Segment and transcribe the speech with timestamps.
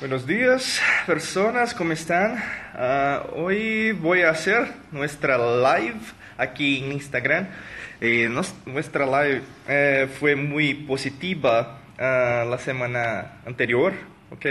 [0.00, 2.36] Buenos días, personas, ¿cómo están?
[2.72, 5.98] Ah, hoy voy a hacer nuestra live
[6.36, 7.48] aquí en Instagram.
[8.00, 8.30] Eh,
[8.64, 13.92] nuestra live eh, fue muy positiva ah, la semana anterior,
[14.30, 14.46] ¿ok?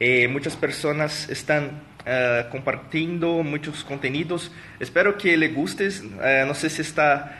[0.00, 4.50] Eh, muchas personas están ah, compartiendo muchos contenidos.
[4.80, 6.02] Espero que le gustes.
[6.24, 7.38] Eh, no sé si está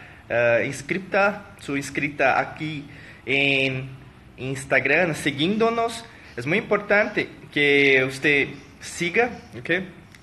[0.65, 2.85] inscrita, su inscrita aquí
[3.27, 3.89] en
[4.37, 6.05] Instagram, siguiéndonos.
[6.35, 8.49] Es muy importante que usted
[8.81, 9.71] siga, ¿ok?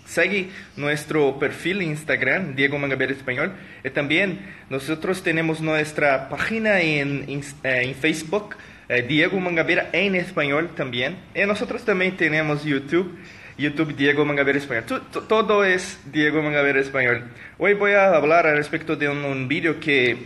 [0.05, 3.53] Sigue nuestro perfil Instagram, Diego Mangabeira Español.
[3.83, 4.39] Y también
[4.71, 8.55] nosotros tenemos nuestra página en, eh, en Facebook,
[8.87, 11.15] eh, Diego Mangabeira en español también.
[11.35, 13.15] Y nosotros también tenemos YouTube,
[13.55, 14.85] YouTube Diego Mangabeira Español.
[15.11, 17.25] Todo es Diego Mangabeira Español.
[17.59, 20.17] Hoy voy a hablar al respecto de un, un vídeo que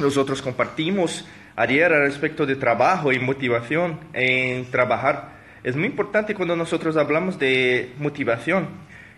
[0.00, 1.24] nosotros compartimos
[1.56, 5.36] ayer respecto de trabajo y motivación en trabajar.
[5.64, 8.68] Es muy importante cuando nosotros hablamos de motivación,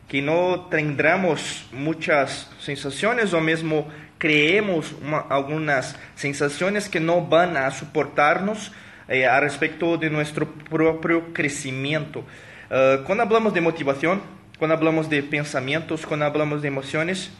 [0.08, 4.94] que no tendremos muchas sensaciones o mismo creemos
[5.28, 8.72] algunas sensaciones que no van a soportarnos
[9.08, 12.24] eh, al respecto de nuestro propio crecimiento.
[12.70, 14.22] Eh, cuando hablamos de motivación,
[14.58, 17.30] cuando hablamos de pensamientos, cuando hablamos de emociones,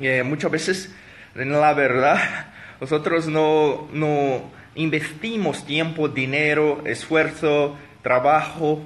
[0.00, 0.94] eh, muchas veces,
[1.34, 2.51] en la verdad,
[2.82, 8.82] nosotros no, no investimos tiempo, dinero, esfuerzo, trabajo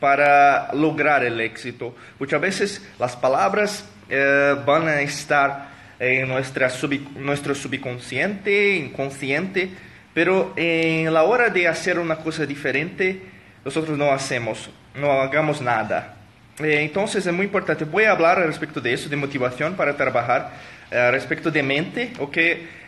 [0.00, 1.94] para lograr el éxito.
[2.18, 5.68] Muchas veces las palabras eh, van a estar
[6.00, 9.70] en nuestra subi- nuestro subconsciente, inconsciente,
[10.12, 13.22] pero en la hora de hacer una cosa diferente,
[13.64, 16.16] nosotros no hacemos, no hagamos nada.
[16.58, 17.84] Eh, entonces es muy importante.
[17.84, 20.52] Voy a hablar al respecto de eso, de motivación para trabajar,
[20.90, 22.12] eh, respecto de mente.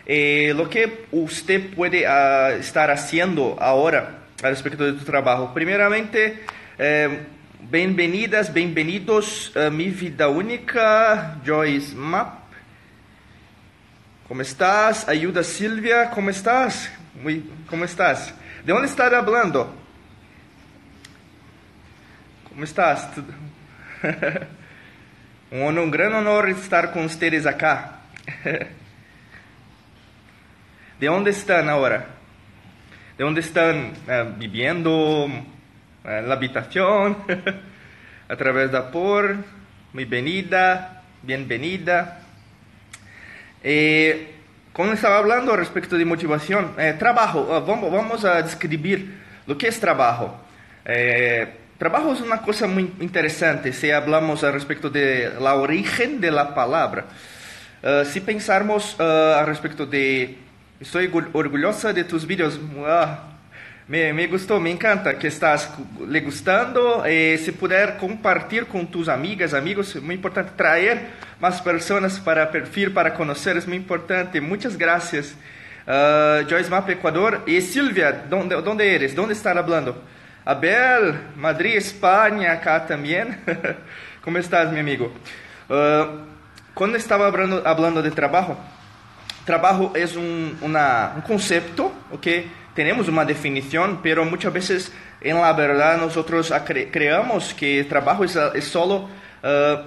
[0.07, 5.53] Eh, lo que usted puede ah, estar haciendo ahora respecto de tu trabajo.
[5.53, 6.45] Primeramente,
[6.79, 7.19] eh,
[7.71, 12.39] bienvenidas, bienvenidos a mi vida única, Joyce Map.
[14.29, 15.09] ¿Cómo estás?
[15.09, 16.91] Ayuda Silvia, ¿cómo estás?
[17.23, 18.33] Muy, ¿Cómo estás?
[18.65, 19.75] ¿De dónde estás hablando?
[22.49, 23.09] ¿Cómo estás?
[25.51, 28.01] Tudo- um, honor- um grande honor estar com vocês acá.
[30.99, 32.07] ¿De onde estão agora?
[33.17, 35.29] ¿De onde estão eh, viviendo?
[36.05, 37.17] Eh, la habitación?
[38.29, 39.37] a través da por?
[39.93, 42.21] Muy bienvenida, bienvenida.
[43.63, 44.35] Eh,
[44.73, 49.69] como estaba hablando respecto de motivación, eh, trabajo, ah, vamos, vamos a describir lo que
[49.69, 50.39] es trabajo.
[50.85, 51.49] Eh,
[51.79, 56.55] trabajo es una cosa muy interesante si hablamos al respecto de la origen de la
[56.55, 57.07] palabra.
[57.83, 60.37] Eh, si pensarmos eh, al respecto de,
[60.81, 63.25] estoy orgu- orgullosa de tus vídeos, ah,
[63.87, 65.71] me, me gustó, me encanta que estás
[66.07, 67.05] le gustando.
[67.07, 71.07] Eh, si puder compartir con tus amigas, amigos, es muy importante traer
[71.41, 74.41] más personas para perfil, para conocer, es muy importante.
[74.41, 75.35] Muchas gracias.
[75.87, 77.45] Ah, Joyce Map, Ecuador.
[77.47, 79.15] Y Silvia, ¿dónde, ¿dónde eres?
[79.15, 80.03] ¿Dónde están hablando?
[80.53, 83.39] Abel, Madrid, España, acá también.
[84.25, 85.13] ¿Cómo estás, mi amigo?
[85.69, 86.09] Ah,
[86.73, 88.57] cuando estaba hablando, hablando de trabajo,
[89.45, 92.27] trabajo es un, una- un concepto, ¿ok?
[92.75, 98.35] Tenemos una definición, pero muchas veces en la verdad nosotros acre- creamos que trabajo es,
[98.55, 99.07] es solo
[99.43, 99.83] eh,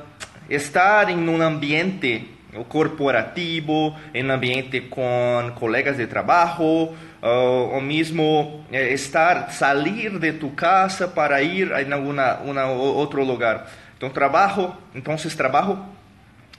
[0.47, 2.27] estar en un ambiente
[2.67, 10.33] corporativo, en un ambiente con colegas de trabajo, eh, o mismo eh, estar, salir de
[10.33, 13.67] tu casa para ir en alguna, una, otro lugar.
[13.93, 15.85] Entonces trabajo, entonces trabajo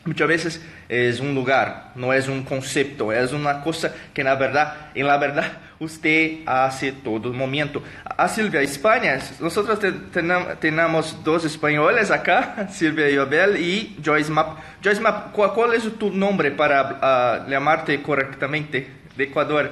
[0.05, 4.89] Muchas veces es un lugar, no es un concepto, es una cosa que la verdad,
[4.97, 5.45] en la verdad
[5.79, 7.81] usted hace todo el momento.
[8.17, 14.33] A Silvia, España, nosotros te- tenam- tenemos dos españoles acá, Silvia y Abel y Joyce
[14.33, 14.59] Map.
[14.83, 19.71] Joyce Map, ¿cuál, cuál es tu nombre para ah, llamarte correctamente de Ecuador?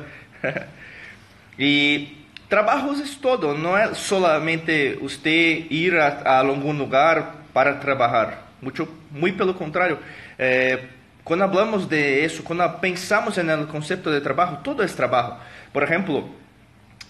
[1.59, 2.17] Y
[2.49, 5.31] trabajos es todo, no es solamente usted
[5.71, 9.99] ir a, a algún lugar para trabajar, mucho, muy pelo contrario.
[10.39, 10.89] Eh,
[11.25, 15.39] cuando hablamos de eso, cuando pensamos en el concepto de trabajo, todo es trabajo.
[15.73, 16.29] Por ejemplo,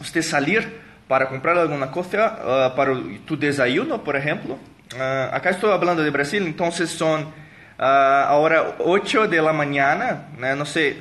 [0.01, 2.93] usted salir para comprar alguna cosa ah, para
[3.27, 4.59] tu desayuno, por ejemplo.
[4.99, 7.27] Ah, acá estoy hablando de Brasil, entonces son
[7.79, 10.97] ah, ahora 8 de la mañana, eh, no sé,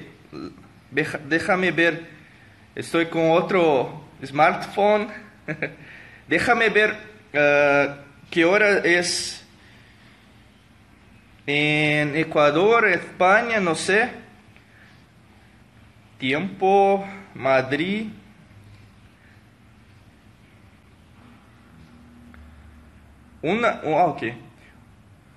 [0.91, 2.18] deja- déjame ver,
[2.79, 5.09] estoy con otro smartphone,
[6.27, 6.95] déjame ver
[7.33, 7.97] ah,
[8.31, 9.45] qué hora es
[11.45, 14.09] en Ecuador, España, no sé,
[16.17, 18.07] tiempo, Madrid.
[23.41, 24.23] una, oh, ok.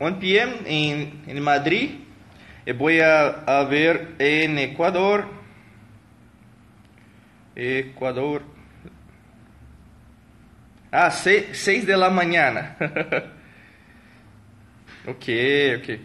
[0.01, 0.53] 1 p.m.
[0.67, 2.01] En, en Madrid.
[2.67, 5.42] Y voy a, a ver en Ecuador.
[7.55, 8.43] Ecuador.
[10.91, 12.77] Ah, 6 de la mañana.
[15.07, 15.25] ok,
[15.79, 16.01] ok.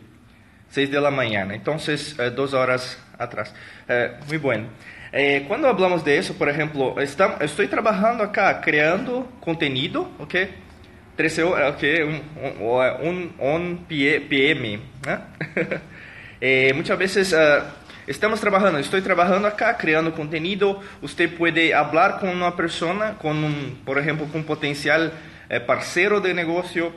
[0.69, 1.53] 6 de la mañana.
[1.53, 3.53] Entonces, eh, dos horas atrás.
[3.87, 4.67] Eh, muy bueno.
[5.11, 10.35] Eh, cuando hablamos de eso, por ejemplo, está, estoy trabajando acá creando contenido, ¿ok?
[11.15, 12.21] 13 horas, ok, un,
[13.01, 14.79] un, un PM.
[16.41, 17.63] eh, muchas veces uh,
[18.07, 20.79] estamos trabajando, estoy trabajando acá creando contenido.
[21.01, 25.11] Usted puede hablar con una persona, con un, por ejemplo, con un potencial
[25.49, 26.91] eh, de negocio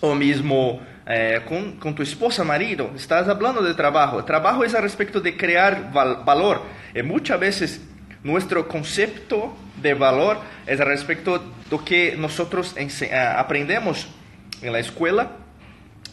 [0.00, 2.92] o mismo eh, con, con, tu esposa, marido.
[2.94, 4.24] Estás hablando de trabajo.
[4.24, 6.62] Trabajo es a respecto de crear val valor.
[6.94, 7.80] Y muchas veces
[8.22, 14.08] nuestro concepto de valor es respecto de lo que nosotros eh, aprendemos
[14.62, 15.32] en la escuela,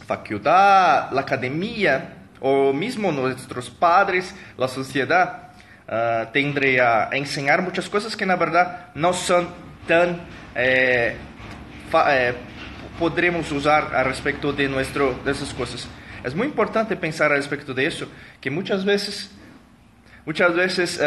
[0.06, 5.50] facultad, la academia, o mismo nuestros padres, la sociedad,
[5.88, 9.48] uh, tendría a enseñar muchas cosas que en la verdad no son
[9.86, 10.20] tan...
[10.54, 11.16] Eh,
[12.10, 12.34] eh,
[13.52, 15.86] usar a respecto de, nuestro, de esas cosas.
[16.24, 18.08] Es muy importante pensar a respecto de eso,
[18.40, 19.30] que muchas veces
[20.28, 21.00] Muchas veces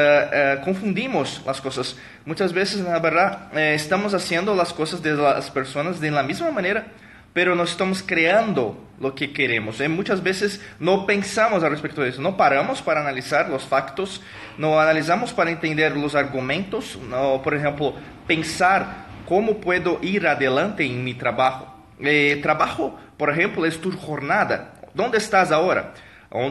[0.65, 1.95] confundimos las cosas.
[2.25, 6.49] Muchas veces, la verdad, uh, estamos haciendo las cosas de las personas de la misma
[6.49, 6.87] manera,
[7.33, 9.79] pero no estamos creando lo que queremos.
[9.79, 12.21] Y muchas veces no pensamos al respecto de eso.
[12.21, 14.21] No paramos para analizar los factos,
[14.57, 17.95] no analizamos para entender los argumentos, no, por ejemplo,
[18.27, 21.73] pensar cómo puedo ir adelante en mi trabajo.
[21.99, 24.73] Eh, trabajo, por ejemplo, es tu jornada.
[24.93, 25.93] ¿Dónde estás ahora?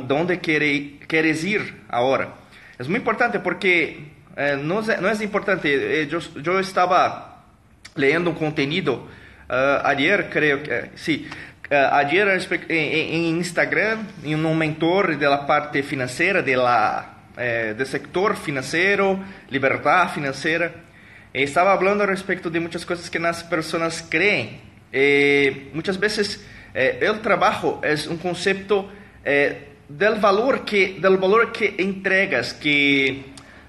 [0.07, 2.35] ¿Dónde quieres ir ahora?
[2.79, 6.03] Es muy importante porque eh, no, es, no, importante.
[6.03, 7.45] Eh, yo, estaba
[7.95, 9.07] leyendo un contenido
[9.51, 11.29] uh, ayer, creo que sí.
[11.71, 12.29] Uh, ayer
[12.69, 19.19] en, Instagram, en un mentor de la parte financiera, de la, eh, del sector financiero,
[19.51, 20.73] libertad financiera,
[21.33, 24.61] estaba hablando respecto de muchas cosas que las personas creen.
[25.73, 26.45] muchas veces
[26.75, 28.91] el trabajo es un concepto
[29.23, 33.27] del valor que, del valor que entregas, que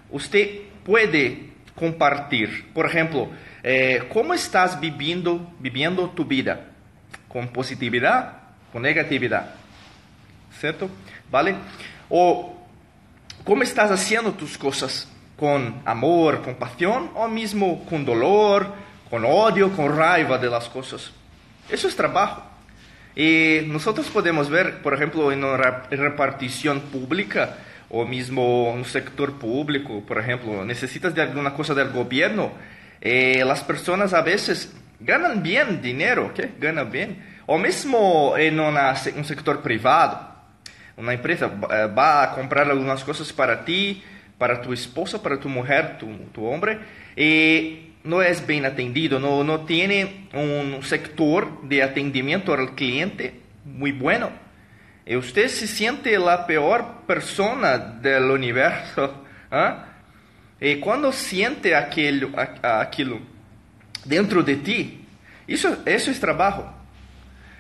[0.10, 2.66] usted puede compartir.
[2.74, 3.30] Por ejemplo,
[3.64, 6.68] eh, ¿cómo estás viviendo, tu vida?
[7.28, 8.34] ¿Con positividad?
[8.72, 9.56] ¿Con negatividad?
[10.60, 10.90] ¿Cierto?
[11.30, 11.56] ¿Vale?
[12.10, 12.56] O
[13.44, 15.08] ¿cómo estás haciendo tus cosas?
[15.38, 18.68] ¿Con amor, con pasión o mismo con dolor,
[19.10, 21.12] con odio, con raiva de las cosas?
[21.70, 22.44] Eso es trabajo.
[23.16, 25.58] Y nosotros podemos ver, por ejemplo, en una
[25.90, 27.58] repartición pública
[27.90, 32.52] o mismo en un sector público, por ejemplo, necesitas de alguna cosa del gobierno,
[33.02, 36.52] eh, las personas a veces ganan bien dinero, ¿qué?
[36.60, 37.24] Ganan bien.
[37.48, 40.30] O mismo en una, un sector privado,
[40.96, 44.04] una empresa eh, va a comprar algunas cosas para ti,
[44.38, 46.80] para tu esposa, para tu mujer, tu, tu hombre,
[47.16, 53.92] y no es bien atendido, no, no tiene un sector de atendimiento al cliente muy
[53.92, 54.30] bueno.
[55.06, 59.24] Y usted se siente la peor persona del universo.
[59.52, 59.88] ¿ah?
[60.62, 62.30] Y cuando siente aquello,
[62.62, 63.20] aquello
[64.06, 65.06] dentro de ti,
[65.48, 66.72] eso, eso es trabajo.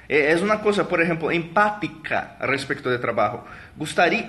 [0.08, 3.43] E, es una cosa, por ejemplo, empática respecto de trabajo.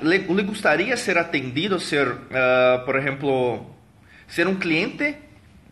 [0.03, 3.67] Le, le gustaría ser atendido, ser, uh, por ejemplo,
[4.27, 5.19] ser un cliente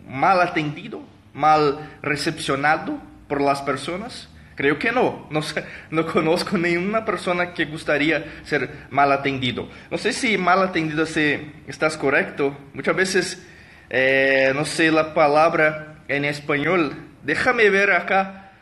[0.07, 1.00] mal atendido,
[1.33, 4.28] mal recepcionado por las personas?
[4.61, 5.26] Creo que no.
[5.31, 9.71] No, conozco ninguna persona que gustaría ser mal atendido.
[9.90, 12.55] No sé si mal atendido si estás correcto.
[12.75, 13.43] Muchas veces
[13.88, 16.95] eh, no sé la palabra en español.
[17.23, 18.52] Déjame ver acá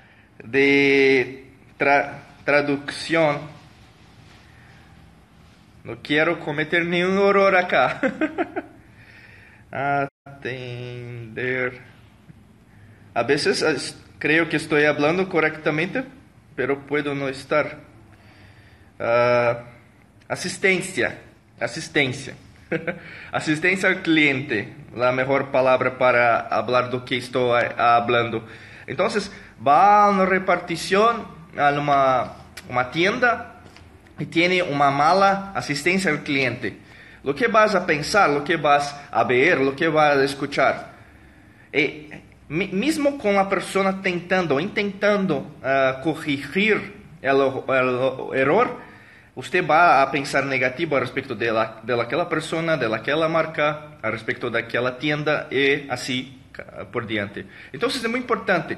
[0.45, 3.41] de tra traducción.
[5.83, 8.01] No quiero cometer ningún error acá.
[10.25, 11.81] Atender.
[13.15, 13.65] A veces
[14.19, 16.05] creo que estoy hablando correctamente,
[16.57, 17.79] pero puedo no estar.
[18.99, 19.63] Uh,
[20.29, 21.19] asistencia.
[21.61, 22.35] Asistencia.
[23.33, 24.75] asistencia al cliente.
[24.95, 28.47] La mejor palabra para hablar do que estoy hablando.
[28.87, 29.31] Entonces,
[29.65, 32.33] va a una repartición, a una,
[32.69, 33.61] una tienda
[34.19, 36.89] y tiene una mala asistencia al cliente
[37.29, 40.93] lo que vas a pensar, lo que vas a ver, lo que vas a escuchar.
[41.73, 46.81] E, mesmo com a pessoa tentando, intentando uh, corrigir
[47.23, 48.81] o erro,
[49.35, 53.99] você vai a pensar negativo a respeito de, la, de aquela pessoa, de aquela marca,
[54.03, 56.35] a respeito daquela tienda e assim
[56.91, 57.47] por diante.
[57.73, 58.77] Então, é muito importante.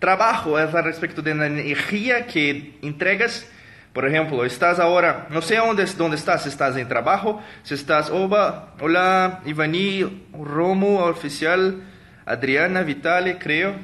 [0.00, 3.46] trabajo es al respecto de la energía que entregas.
[3.92, 8.68] Por ejemplo, estás ahora, no sé dónde, dónde estás, estás en trabajo, si estás, hola,
[8.80, 11.82] hola, Ivani, Romo, oficial,
[12.30, 13.74] Adriana, Vitale, creo,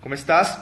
[0.00, 0.58] ¿cómo estás?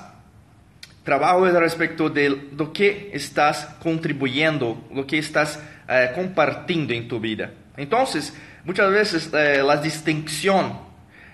[1.05, 7.09] Trabajo es al respecto de lo que estás contribuyendo, lo que estás eh, compartiendo en
[7.09, 7.50] tu vida.
[7.79, 10.79] Entonces, muchas veces eh, la distinción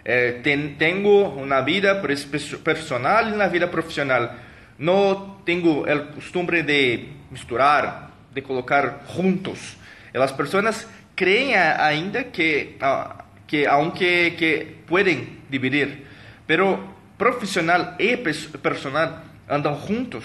[0.04, 4.30] eh, ten, tengo vida personal y una vida profesional.
[4.78, 9.76] No tengo el costumbre de misturar, de colocar juntos.
[10.14, 16.06] Y las personas creen ainda que, uh, que aunque que pueden dividir,
[16.46, 20.24] pero profesional y personal andan juntos.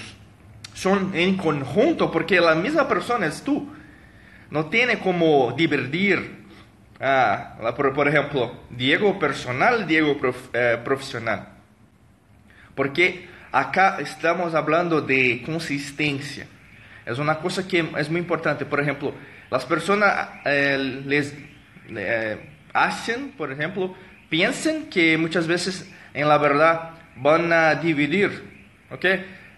[0.74, 3.70] Son en conjunto porque la misma persona es tú.
[4.50, 6.40] No tiene como dividir
[7.02, 10.18] Ah, por, por, ejemplo, Diego personal, Diego
[10.54, 11.48] eh, profesional.
[12.76, 16.46] Porque acá estamos hablando de consistencia.
[17.06, 18.66] Es una cosa que es muy importante.
[18.66, 19.14] Por ejemplo,
[19.50, 21.34] las personas eh, les
[21.90, 23.96] eh, hacen, por ejemplo,
[24.30, 28.44] piensan que muchas veces en la verdad van a dividir,
[28.92, 29.06] ¿ok?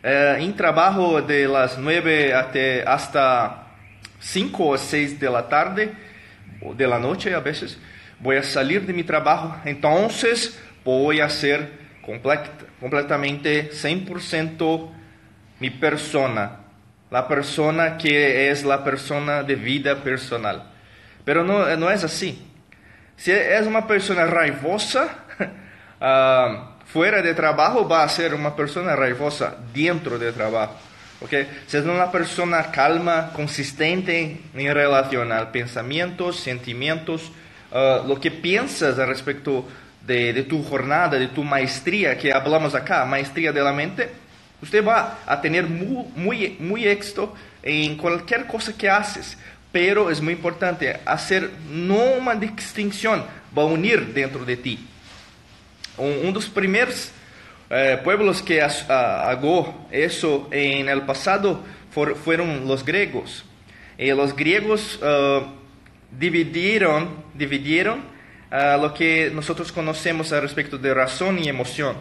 [0.03, 3.67] Eh, en trabajo de las 9 hasta, hasta
[4.19, 5.93] 5 o 6 de la tarde,
[6.75, 7.77] de la noche a veces,
[8.19, 12.41] voy a salir de mi trabajo, entonces voy a ser complet,
[12.79, 14.89] completamente 100%
[15.59, 16.57] mi persona,
[17.09, 20.71] la persona que es la persona de vida personal.
[21.25, 22.50] Pero no, no es así.
[23.21, 25.07] Si es una persona raivosa,
[25.99, 30.73] uh, fuera de trabajo va a ser una persona raivosa dentro de trabajo.
[31.21, 31.47] Okay?
[31.67, 37.31] Ser una persona calma, consistente en relación al pensamientos, sentimientos,
[37.71, 39.67] uh, lo que piensas respecto
[40.03, 44.09] de, de, tu jornada, de tu maestría, que hablamos acá, maestría de la mente,
[44.63, 49.37] usted va a tener muy, muy, muy éxito en cualquier cosa que haces.
[49.71, 53.23] Pero es muy importante hacer no una distinción,
[53.57, 54.87] va a unir dentro de ti.
[55.97, 57.11] Un, un dos primeros
[57.69, 61.63] eh, pueblos que hago eso en el pasado
[62.23, 63.45] fueron los griegos.
[63.97, 65.45] Y los griegos uh,
[66.11, 67.99] dividieron, dividieron
[68.51, 71.95] uh, lo que nosotros conocemos al respecto de razón y emoción.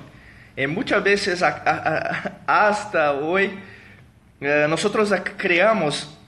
[0.56, 1.40] Y muchas veces,
[2.46, 3.50] hasta hoy,
[4.40, 6.18] nosotros creamos,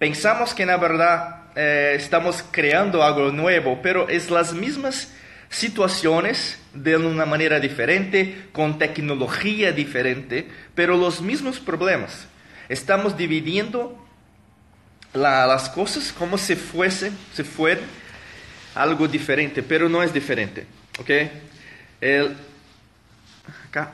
[0.00, 5.12] pensamos que en la verdad estamos creando algo nuevo, pero es las mismas
[5.50, 12.26] situaciones de una manera diferente, con tecnología diferente, pero los mismos problemas.
[12.68, 14.02] Estamos dividiendo
[15.12, 17.82] la, las cosas como si fuese, si fuera
[18.74, 20.66] algo diferente, pero no es diferente.
[20.98, 21.10] ¿ok?
[22.00, 22.36] El,
[23.68, 23.92] acá.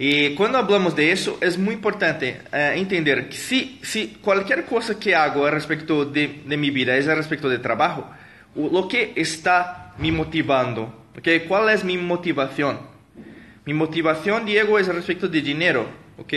[0.00, 4.98] Y cuando hablamos de eso, es muy importante uh, entender que si, si cualquier cosa
[4.98, 8.10] que hago respecto de, de mi vida es respecto de trabajo,
[8.56, 12.78] lo que está me motivando Okay, ¿Cuál es mi motivación?
[13.66, 15.86] Mi motivación, Diego, es respecto de dinero.
[16.16, 16.32] ¿ok?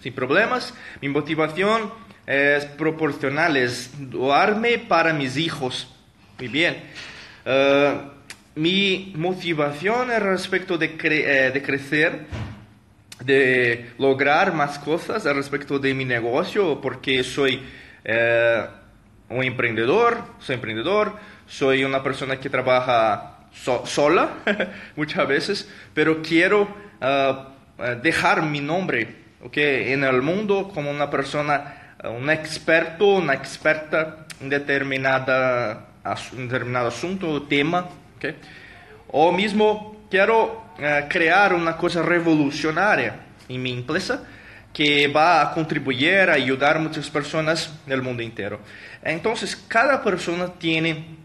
[0.00, 0.74] Sin problemas.
[1.02, 1.92] Mi motivación
[2.26, 5.94] es proporcional, es doarme para mis hijos.
[6.38, 6.76] Muy bien.
[7.44, 12.26] Uh, mi motivación es respecto de, cre eh, de, crecer,
[13.20, 17.62] de lograr más cosas respecto de mi negocio, porque soy
[18.04, 18.66] eh,
[19.28, 23.48] un emprendedor, soy emprendedor, soy una persona que trabaja
[23.84, 24.30] sola
[24.96, 26.68] muchas veces, pero quiero
[27.00, 33.06] ah, ah, dejar mi nombre okay, en el mundo como una persona, ah, un experto,
[33.06, 35.88] una experta en determinada,
[36.32, 37.88] un determinado asunto o tema.
[38.16, 38.36] Okay.
[39.08, 40.65] O mismo quiero
[41.08, 43.14] crear una cosa revolucionaria
[43.48, 44.22] en mi empresa
[44.72, 48.60] que va a contribuir a ayudar a muchas personas del mundo entero.
[49.02, 51.16] Entonces, cada persona tiene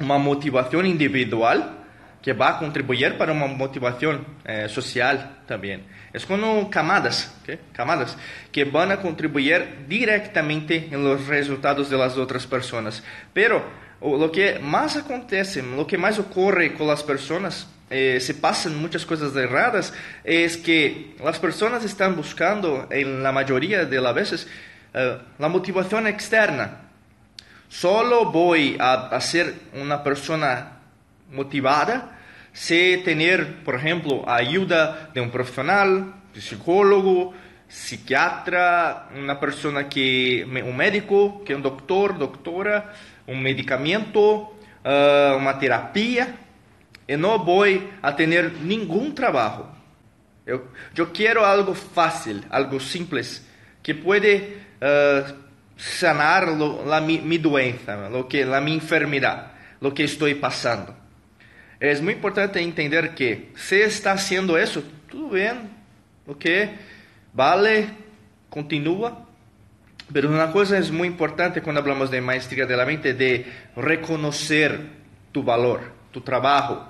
[0.00, 1.78] uma motivação individual
[2.20, 5.84] que vai contribuir para uma motivação eh, social também.
[6.12, 7.60] É como camadas, ¿okay?
[7.72, 8.16] camadas
[8.50, 13.02] que vão contribuir diretamente em los resultados de las outras pessoas.
[13.32, 13.62] Pero
[14.00, 19.04] o que mais acontece, o que mais ocorre com as pessoas, eh, se passam muitas
[19.04, 19.92] coisas erradas,
[20.24, 24.46] é que as pessoas estão buscando, em la maioria de las vezes,
[24.94, 26.88] eh, a motivação externa.
[27.68, 30.80] Solo voy a, ser una persona
[31.32, 32.18] motivada
[32.52, 37.32] si tener, por ejemplo, ayuda de un profesional, psicólogo,
[37.68, 42.92] psiquiatra, una persona que, un médico, que un doctor, doctora,
[43.28, 46.34] un medicamento, uh, una terapia,
[47.10, 49.68] y no voy a tener ningún trabajo.
[50.46, 53.22] Yo, yo quiero algo fácil, algo simple,
[53.82, 55.28] que puede uh,
[55.76, 59.50] sanar lo, la, mi, mi, doença, lo que, la mi enfermedad,
[59.80, 60.94] lo que estoy pasando.
[61.80, 65.68] Es muy importante entender que si está haciendo eso, todo bien,
[66.28, 66.44] ok,
[67.32, 67.88] vale,
[68.48, 69.26] continúa.
[70.12, 74.78] Pero una cosa es muy importante cuando hablamos de maestría de la mente, de reconocer
[75.32, 75.80] tu valor,
[76.12, 76.86] tu trabajo,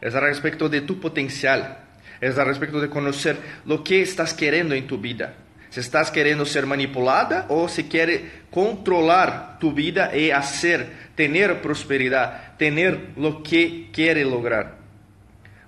[0.00, 1.78] es al respecto de tu potencial,
[2.20, 5.34] es al respecto de conocer lo que estás queriendo en tu vida.
[5.70, 12.56] Si estás queriendo ser manipulada o si quieres controlar tu vida y hacer, tener prosperidad,
[12.56, 14.78] tener lo que quiere lograr.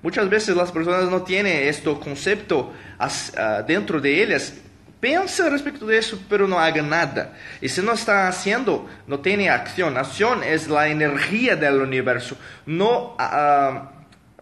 [0.02, 4.54] Muchas veces las personas no tienen este concepto uh, dentro de ellas.
[4.98, 7.34] Pensa respecto de eso, pero no haga nada.
[7.60, 9.98] Y si no está haciendo, no tiene acción.
[9.98, 12.36] Acción es la energía del universo.
[12.64, 13.99] No uh,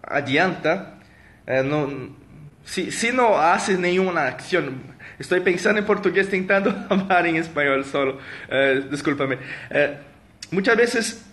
[0.08, 0.98] adianta,
[1.46, 2.16] uh, no,
[2.64, 8.18] si, si no haces ninguna acción, Estoy pensando en portugués intentando hablar en español solo.
[8.48, 9.38] Eh, discúlpame.
[9.70, 9.98] Eh,
[10.52, 11.24] muchas veces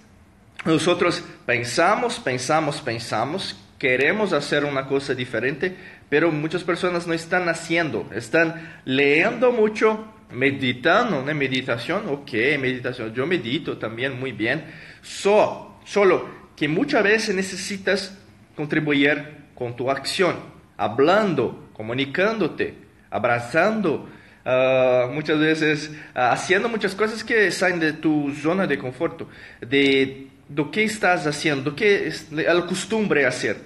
[0.65, 5.75] nosotros pensamos, pensamos, pensamos, queremos hacer una cosa diferente,
[6.10, 8.10] pero muchas personas no están haciendo.
[8.15, 11.36] Están leyendo mucho, meditando, ¿no?
[11.36, 13.13] Meditación, ok, meditación.
[13.13, 14.65] Yo medito también muy bien.
[15.03, 18.17] So, solo que muchas veces necesitas
[18.55, 20.35] contribuir con tu acción,
[20.77, 22.85] hablando, comunicándote
[23.15, 24.09] abrazando,
[24.45, 29.29] uh, muchas veces uh, haciendo muchas cosas que salen de tu zona de conforto,
[29.62, 33.57] de do que estás haciendo, do que el costumbre hacer.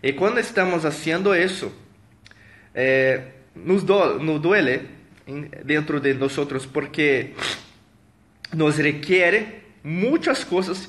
[0.00, 1.72] Y cuando estamos haciendo eso,
[2.74, 4.86] eh, nos, do, nos duele
[5.64, 7.34] dentro de nosotros porque
[8.52, 10.88] nos requiere muchas cosas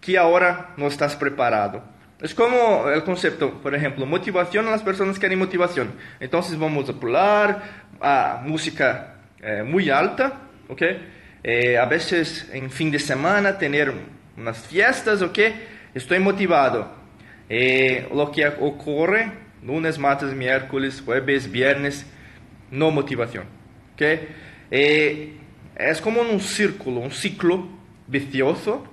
[0.00, 1.82] que ahora no estás preparado.
[2.22, 5.92] Es como el concepto, por ejemplo, motivación las personas quieren motivación.
[6.20, 7.62] Entonces vamos a pular
[7.98, 10.82] a música eh, muy alta, ¿ok?
[11.42, 13.94] Eh, a veces en fin de semana tener
[14.36, 15.38] unas fiestas, ¿ok?
[15.94, 16.92] Estoy motivado.
[17.48, 19.32] Eh, lo que ocurre
[19.64, 22.04] lunes, martes, miércoles, jueves, viernes,
[22.70, 23.44] no motivación,
[23.94, 24.02] ¿ok?
[24.70, 27.66] es como un círculo, un ciclo
[28.06, 28.89] vicioso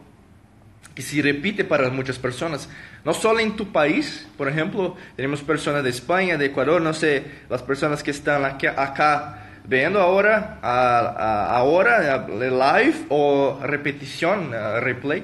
[0.97, 2.67] que se repite para muchas personas.
[3.05, 7.23] No solo en tu país, por ejemplo, tenemos personas de España, de Ecuador, no sé,
[7.51, 15.23] las personas que están aquí, acá viendo ahora, a, a, ahora, live o repetición, replay,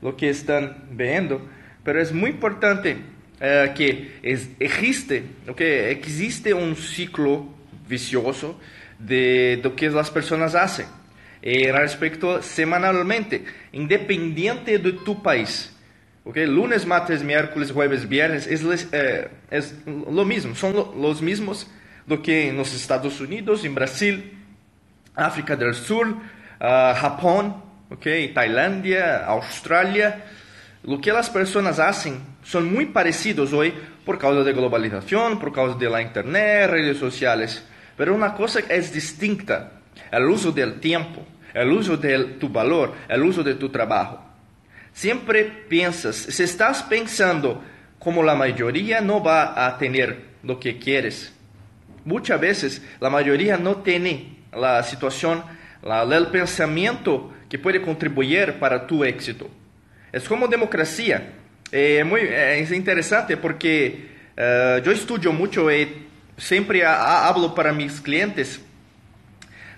[0.00, 1.44] lo que están viendo.
[1.82, 7.48] Pero es muy importante uh, que es, existe, okay, existe un ciclo
[7.88, 8.60] vicioso
[9.00, 10.86] de lo que las personas hacen.
[11.42, 15.74] Eh, respecto semanalmente, independiente de tu país.
[16.24, 16.46] Okay?
[16.46, 21.70] Lunes, martes, miércoles, jueves, viernes es, eh, es lo mismo, son lo, los mismos
[22.06, 24.36] lo que en los Estados Unidos, en Brasil,
[25.14, 28.34] África del Sur, uh, Japón, okay?
[28.34, 30.24] Tailandia, Australia.
[30.82, 33.72] Lo que las personas hacen son muy parecidos hoy
[34.04, 37.64] por causa de globalización, por causa de la internet, redes sociales.
[37.96, 39.79] Pero una cosa es distinta,
[40.10, 44.24] el uso del tiempo, el uso de tu valor, el uso de tu trabajo.
[44.92, 47.62] Siempre piensas, si estás pensando
[47.98, 51.32] como la mayoría no va a tener lo que quieres,
[52.04, 55.42] muchas veces la mayoría no tiene la situación,
[55.82, 59.48] la, el pensamiento que puede contribuir para tu éxito.
[60.12, 61.34] Es como democracia.
[61.72, 68.00] Eh, muy, eh, es interesante porque uh, yo estudio mucho y siempre hablo para mis
[68.00, 68.60] clientes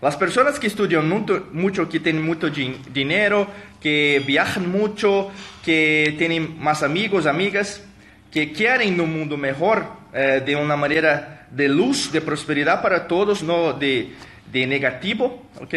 [0.02, 3.46] las personas que estudian mucho, que tienen mucho dinero,
[3.80, 5.30] que viajan mucho,
[5.64, 7.84] que tienen más amigos, amigas,
[8.32, 13.44] que quieren un mundo mejor, eh, de una manera de luz, de prosperidad para todos,
[13.44, 14.12] no de,
[14.50, 15.74] de negativo, ¿ok?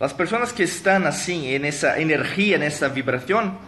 [0.00, 3.58] Las personas que están así, en esa energía, en esa vibración,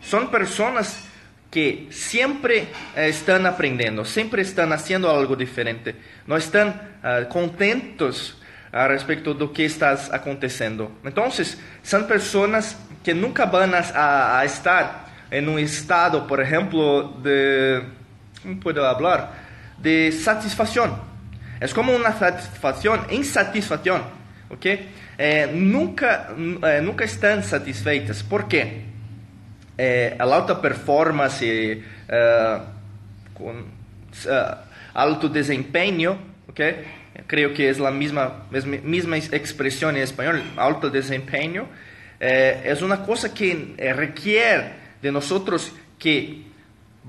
[0.00, 1.04] son personas
[1.50, 5.94] que siempre eh, están aprendiendo, siempre están haciendo algo diferente,
[6.26, 8.38] no están uh, contentos
[8.74, 10.90] a respecto do que está acontecendo.
[11.04, 11.30] Então,
[11.80, 17.84] são pessoas que nunca vão a, a estar em um estado, por exemplo, de.
[18.42, 19.32] Como posso falar?
[19.78, 20.98] De satisfação.
[21.60, 24.04] É como uma satisfação, insatisfação.
[24.50, 24.88] Ok?
[25.18, 28.22] Eh, nunca, eh, nunca estão satisfeitas.
[28.22, 28.80] Por quê?
[29.78, 31.80] Eh, a alta performance,
[33.34, 33.54] com
[34.92, 37.03] alto desempenho, ok?
[37.26, 38.46] Creo que es la misma,
[38.82, 41.66] misma expresión en español, alto desempeño,
[42.20, 46.42] eh, es una cosa que eh, requiere de nosotros que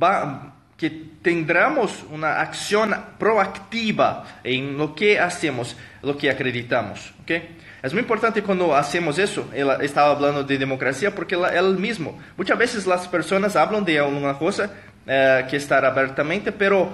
[0.01, 0.89] va, que
[1.21, 7.13] tendremos una acción proactiva en lo que hacemos, lo que acreditamos.
[7.23, 7.57] ¿okay?
[7.81, 9.49] Es muy importante cuando hacemos eso.
[9.53, 12.19] Él estaba hablando de democracia porque él mismo.
[12.35, 14.71] Muchas veces las personas hablan de una cosa
[15.07, 16.91] eh, que está abiertamente, pero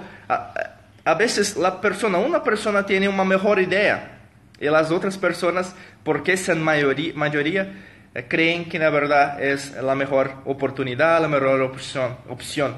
[1.04, 4.20] a, veces la persona, una persona tiene una mejor idea
[4.60, 7.72] y las otras personas, porque son mayoría, mayoría
[8.14, 12.16] eh, creen que la verdad es la mejor oportunidad, la mejor opción.
[12.28, 12.76] opción.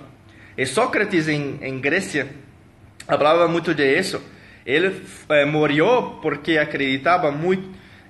[0.56, 2.26] Y Sócrates en, en Grecia
[3.06, 4.22] hablaba mucho de eso.
[4.64, 7.58] Él eh, murió porque acreditaba muy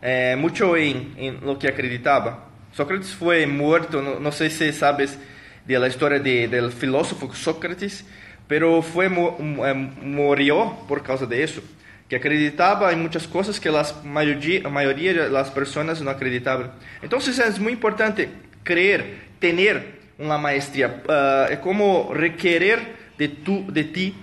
[0.06, 2.50] eh, mucho en, en, lo que acreditaba.
[2.72, 5.18] Sócrates fue muerto, no, no sé si sabes
[5.64, 8.04] de la historia de, del filósofo Sócrates,
[8.48, 11.62] pero fue, eh, murió por causa de eso,
[12.08, 16.72] que acreditaba en muchas cosas que la mayoría, mayoría de las personas no acreditaban.
[17.02, 18.28] Entonces es muy importante
[18.62, 22.78] creer, tener una maestría, uh, es como requerir
[23.18, 24.14] de, tu, de ti,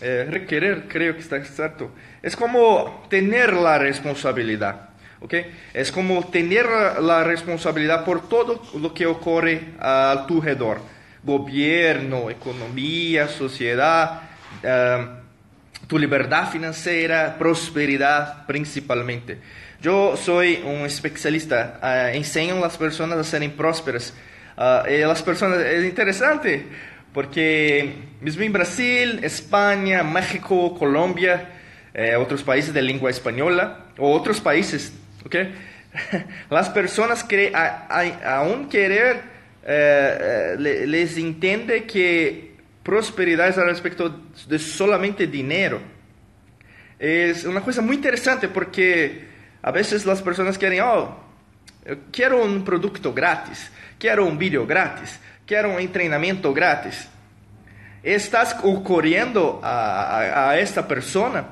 [0.00, 1.90] eh, requerir, creo que está exacto,
[2.22, 4.90] es como tener la responsabilidad.
[5.20, 5.46] ¿okay?
[5.72, 6.66] Es como tener
[7.00, 10.78] la responsabilidad por todo lo que ocurre a tu alrededor.
[11.22, 14.22] Gobierno, economía, sociedad,
[14.62, 19.38] uh, tu libertad financiera, prosperidad principalmente.
[19.80, 24.14] Yo soy un especialista, uh, enseño a las personas a ser prósperas.
[24.88, 26.66] Y las personas, es interesante,
[27.12, 31.48] porque mismo en Brasil, España, México, Colombia,
[31.94, 34.94] eh, otros países de lengua española, o otros países
[35.26, 35.54] ¿okay?
[36.50, 39.20] Las personas que aún querer,
[39.64, 45.80] eh, les entiende que prosperidad es al respecto de solamente dinero.
[46.98, 49.26] Es una cosa muy interesante porque
[49.62, 51.16] a veces las personas quieren, oh,
[52.10, 57.08] quiero un producto gratis, quiero un video gratis, quiero un entrenamiento gratis.
[58.02, 61.46] Estás ocurriendo a, a, a esta persona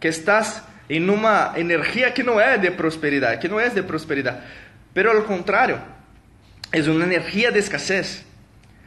[0.00, 4.44] que estás en una energía que no es de prosperidad, que no es de prosperidad,
[4.92, 5.93] pero al contrario,
[6.74, 8.24] es una energía de escasez.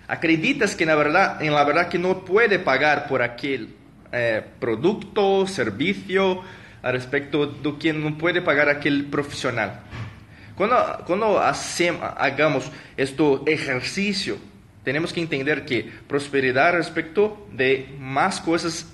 [0.10, 3.76] Acreditas que en la verdad, en la verdad que no puede pagar por aquel
[4.12, 6.42] eh, producto, servicio,
[6.84, 9.80] al respecto de quien no puede pagar aquel profesional.
[10.56, 14.38] Cuando, cuando hacemos, hagamos este ejercicio,
[14.84, 18.86] tenemos que entender que prosperidad respecto de más cosas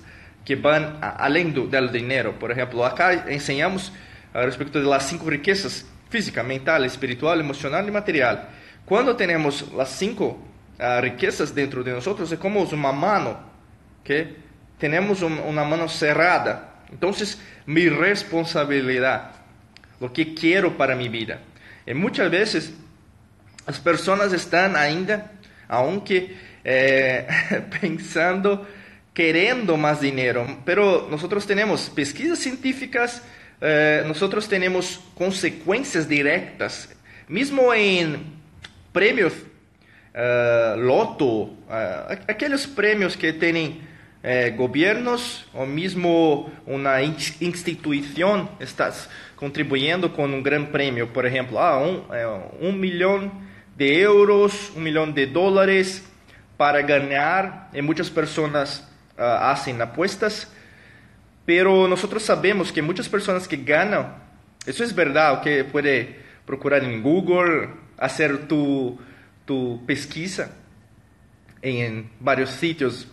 [0.44, 2.38] que van além del dinheiro.
[2.38, 3.92] Por exemplo, acá ensinamos
[4.32, 8.48] a respeito das cinco riquezas física, mental, espiritual, emocional e material.
[8.86, 10.24] Quando temos as cinco
[10.78, 13.40] uh, riquezas dentro de nós, é como uma mão,
[14.02, 14.36] que
[14.78, 16.68] temos um, uma mão cerrada.
[16.92, 17.10] Então,
[17.66, 19.28] minha responsabilidade,
[19.98, 21.40] o que quero para minha vida.
[21.86, 22.74] E muitas vezes
[23.66, 25.30] as pessoas estão ainda,
[25.68, 27.26] aunque eh,
[27.80, 28.66] pensando
[29.14, 33.22] queriendo más dinero, pero nosotros tenemos pesquisas científicas,
[33.60, 36.88] eh, nosotros tenemos consecuencias directas,
[37.28, 38.33] mismo en
[38.94, 39.34] premios
[40.14, 43.92] eh, loto, eh, aquellos premios que tienen
[44.56, 52.02] gobiernos o mismo una institución, estás contribuyendo con un gran premio, por ejemplo, ah, un,
[52.58, 53.30] un millón
[53.76, 56.02] de euros, un millón de dólares
[56.56, 60.50] para ganar, y muchas personas uh, hacen apuestas,
[61.44, 64.14] pero nosotros sabemos que muchas personas que ganan,
[64.64, 67.68] eso es verdad, que puede procurar en Google,
[68.04, 68.98] hacer tu,
[69.44, 70.54] tu pesquisa
[71.62, 73.08] en varios sitios.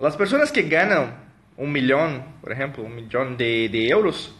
[0.00, 1.14] Las personas que ganan
[1.56, 4.34] un millón, por ejemplo, un millón de, de euros,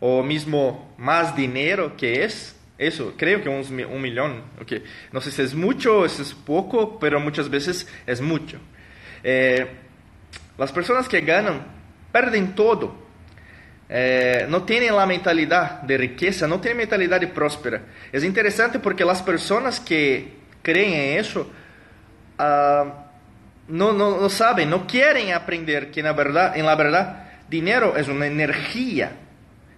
[0.00, 4.42] o mismo más dinero que es, eso, creo que un, un millón.
[4.62, 4.84] Okay.
[5.12, 8.58] No sé si es mucho, si es poco, pero muchas veces es mucho.
[9.24, 9.66] Eh,
[11.08, 11.66] que ganan
[12.12, 13.07] pierden todo.
[13.90, 17.80] Eh, no tienen la mentalidad de riqueza, no tienen mentalidad de próspera.
[18.12, 21.50] Es interesante porque las personas que creen en eso
[22.38, 22.88] uh,
[23.68, 27.96] no, no, no, saben, no quieren aprender que en la, verdad, en la verdad dinero
[27.96, 29.12] es una energía.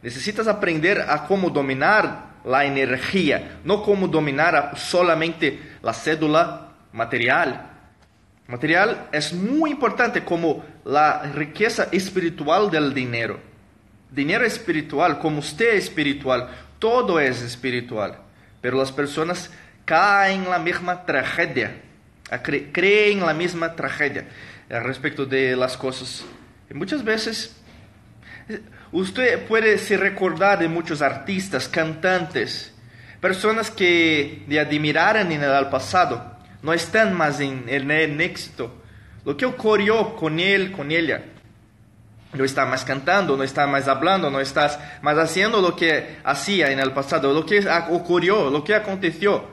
[0.02, 7.68] Necesitas aprender a cómo dominar la energía, no cómo dominar solamente la cédula material.
[8.48, 13.49] Material es muy importante como la riqueza espiritual del dinero.
[14.10, 18.18] Dinero espiritual, como usted es espiritual, todo es espiritual.
[18.60, 19.50] Pero las personas
[19.84, 21.76] caen en la misma tragedia,
[22.72, 24.26] creen en la misma tragedia
[24.68, 26.24] respecto de las cosas.
[26.70, 27.56] Y muchas veces
[28.92, 32.72] usted puede se recordar de muchos artistas, cantantes,
[33.20, 38.80] personas que le admiraron en el pasado no están más en el éxito
[39.24, 41.22] lo que ocurrió con él, con ella.
[42.32, 46.70] No está más cantando, no está más hablando, no estás más haciendo lo que hacía
[46.70, 49.48] en el pasado, lo que ocurrió, lo que aconteció.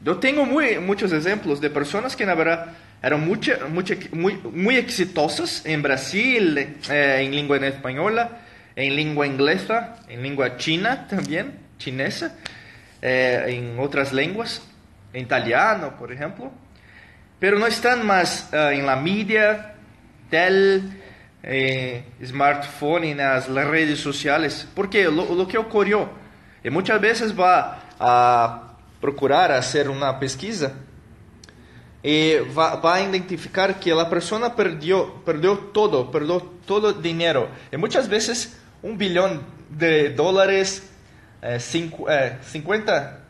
[0.00, 2.66] Yo tengo muy, muchos ejemplos de personas que, la verdad,
[3.02, 3.52] eran mucho,
[4.12, 8.42] muy, muy exitosas en Brasil, eh, en lengua española,
[8.76, 12.36] en lengua inglesa, en lengua china también, chinesa,
[13.00, 14.62] eh, en otras lenguas,
[15.12, 16.52] en italiano, por ejemplo,
[17.38, 19.74] pero no están más eh, en la media,
[20.30, 20.90] tel,
[22.24, 26.08] smartphone, en las redes sociales, porque lo, lo que ocurrió,
[26.62, 30.72] y muchas veces va a procurar hacer una pesquisa,
[32.02, 37.48] y va, va, a identificar que la persona perdió, perdió todo, perdió todo dinero.
[37.72, 40.88] Y muchas veces un billón de dólares,
[41.42, 43.20] eh, cinco, eh, 50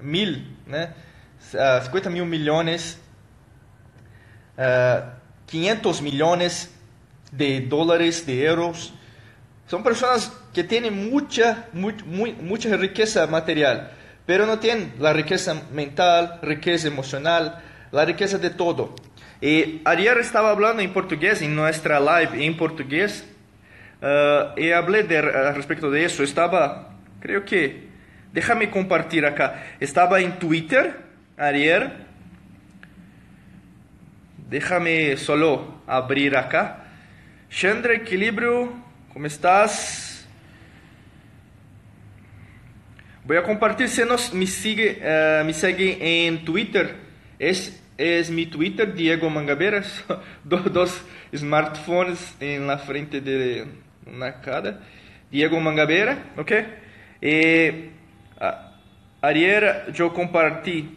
[0.00, 0.94] mil, né?
[1.54, 2.98] Uh, 50 mil millones,
[4.58, 5.17] uh,
[5.48, 6.70] 500 millones
[7.32, 8.94] de dólares, de euros.
[9.66, 13.92] Son personas que tienen mucha, mucha riqueza material,
[14.26, 18.94] pero no tienen la riqueza mental, riqueza emocional, la riqueza de todo.
[19.40, 23.24] Y ayer estaba hablando en portugués, en nuestra live en portugués,
[24.02, 26.22] uh, y hablé de, uh, respecto de eso.
[26.22, 27.88] Estaba, creo que,
[28.32, 29.64] déjame compartir acá.
[29.80, 30.96] Estaba en Twitter
[31.36, 32.07] ayer.
[34.48, 36.86] Déjame solo abrir acá.
[37.50, 38.72] Chandra Equilibrio,
[39.12, 40.26] ¿cómo estás?
[43.24, 46.96] Voy a compartir si nos me sigue, uh, me sigue en Twitter.
[47.38, 49.84] Esse é mi Twitter, Diego Mangabeira,
[50.44, 53.66] dos smartphones em la frente de
[54.06, 54.80] na cara.
[55.30, 56.66] Diego Mangabeira, ok?
[57.20, 57.90] E
[59.20, 60.88] ayer eu compartilhei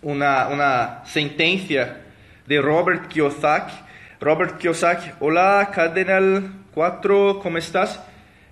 [0.00, 2.05] uma, uma sentença
[2.46, 3.74] de Robert Kiyosaki.
[4.20, 8.00] Robert Kiyosaki, olá, Cardenal 4, como estás?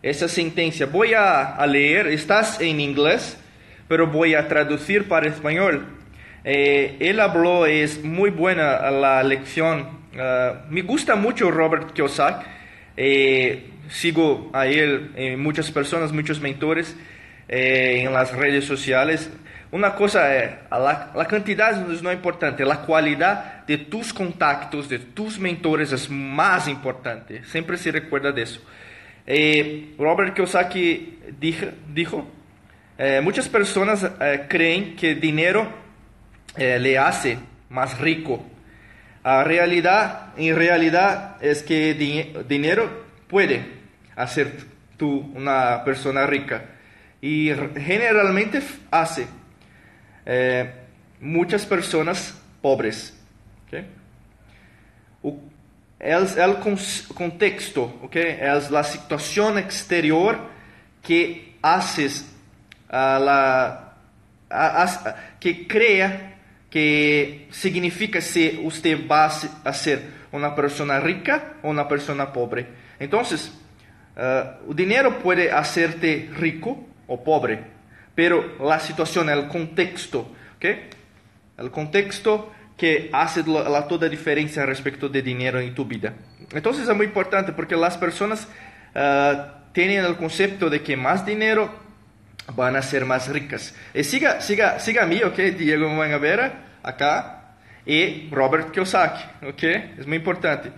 [0.02, 3.38] Essa sentença, vou a, a ler, estás em inglês,
[3.88, 5.82] pero vou a traduzir para espanhol.
[6.44, 10.04] Eh, él habló, es muy buena la lección.
[10.12, 12.44] Uh, me gusta mucho Robert Kiyosaki.
[12.96, 16.96] Eh, sigo a él, eh, muchas personas, muchos mentores
[17.48, 19.30] eh, en las redes sociales.
[19.74, 25.00] Una cosa es, la, la, cantidad no es importante, la calidad de tus contactos, de
[25.00, 27.42] tus mentores es más importante.
[27.42, 28.60] Siempre se recuerda de eso.
[29.26, 32.24] Eh, Robert Kiyosaki dijo, dijo
[33.24, 34.08] muchas personas
[34.46, 35.66] creen que dinero
[36.56, 37.36] eh, le hace
[37.68, 38.46] más rico.
[39.24, 41.94] A realidad, en realidad es que
[42.48, 43.66] dinero puede
[44.14, 44.52] hacer
[44.96, 46.62] tú una persona rica
[47.20, 49.26] y generalmente hace
[50.26, 50.72] eh,
[51.20, 53.14] muchas personas pobres.
[53.66, 53.86] ¿okay?
[55.98, 56.56] Es el
[57.14, 58.38] contexto, ¿okay?
[58.40, 60.38] es la situación exterior
[61.02, 62.30] que haces
[62.88, 63.94] a la,
[64.50, 66.34] a, que crea
[66.70, 72.66] que significa si usted va a ser una persona rica o una persona pobre.
[72.98, 73.52] Entonces,
[74.16, 77.62] uh, el dinero puede hacerte rico o pobre,
[78.14, 80.88] pero la situación, el contexto, ¿okay?
[81.58, 86.14] el contexto que hace la, toda diferencia respecto de dinero en tu vida.
[86.52, 88.48] Entonces es muy importante porque las personas
[88.94, 91.70] uh, tienen el concepto de que más dinero
[92.54, 93.74] van a ser más ricas.
[93.94, 95.36] Y siga, siga, siga a mí, ¿ok?
[95.56, 99.62] Diego Mangavera acá y Robert Kiyosaki, ¿ok?
[99.98, 100.70] Es muy importante.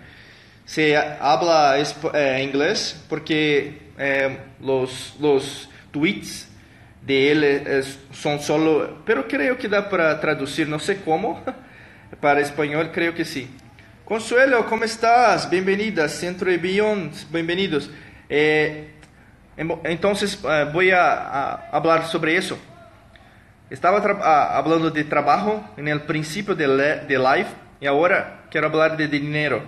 [0.64, 6.48] Se habla eh, inglés porque eh, los, los tweets
[7.06, 11.42] de él es, son solo, pero creo que da para traducir, no sé cómo,
[12.20, 13.48] para español creo que sí.
[14.04, 15.48] Consuelo, ¿cómo estás?
[15.48, 17.90] Bienvenida, Centro de Billions, bienvenidos.
[18.28, 18.90] Eh,
[19.56, 22.58] entonces eh, voy a, a hablar sobre eso.
[23.70, 23.98] Estava
[24.56, 26.66] hablando de trabalho no princípio de,
[27.06, 29.62] de life e agora quero falar de dinheiro.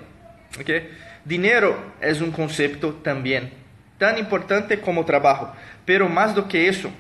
[0.61, 0.91] Okay?
[1.25, 3.51] Dinheiro é um conceito também
[3.99, 5.51] tão importante como trabalho,
[5.85, 6.93] pero mais do que isso,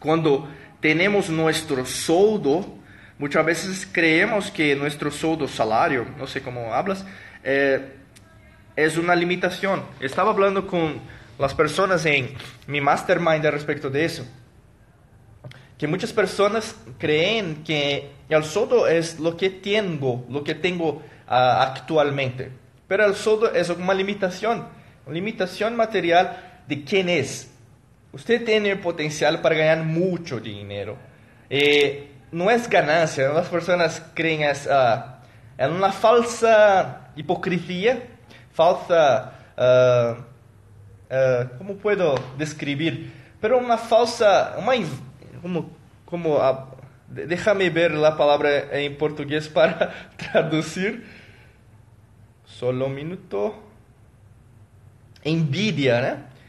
[0.00, 0.48] quando
[0.80, 2.78] temos nosso soldo,
[3.18, 7.04] muitas vezes creemos que nosso soldo, salário, não sei como hablas,
[7.44, 7.82] é,
[8.76, 9.86] é uma limitação.
[10.00, 10.98] Estava falando com
[11.38, 12.34] as pessoas em
[12.66, 14.26] mi mastermind a respeito disso
[15.80, 21.02] que muchas personas creen que el sueldo es lo que tengo, lo que tengo uh,
[21.26, 22.52] actualmente.
[22.86, 24.66] Pero el sueldo es una limitación,
[25.06, 27.50] una limitación material de quién es.
[28.12, 30.96] Usted tiene el potencial para ganar mucho dinero.
[31.48, 33.28] Eh, no es ganancia.
[33.30, 35.20] Las personas creen es, ah,
[35.58, 38.02] en una falsa hipocresía,
[38.52, 39.32] falsa...
[39.56, 40.16] ah,
[41.10, 43.12] ah, ¿Cómo puedo describir?
[43.40, 44.56] Pero una falsa...
[44.58, 44.88] Uma, in-
[45.40, 45.70] como,
[46.04, 46.70] como ah,
[47.08, 51.06] de- déjame ver la palabra en portugués para traducir.
[52.44, 53.54] Solo un minuto.
[55.22, 56.39] Envidia, ¿no?